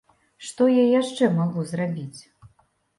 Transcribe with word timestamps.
Што 0.47 0.69
я 0.71 0.87
яшчэ 1.01 1.31
магу 1.37 1.69
зрабіць? 1.77 2.21